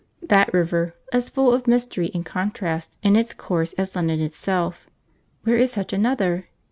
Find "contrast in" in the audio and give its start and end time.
2.25-3.15